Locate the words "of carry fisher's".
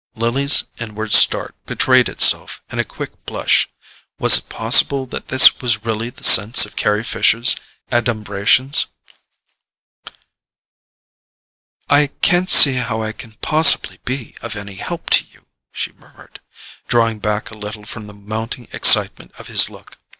6.65-7.55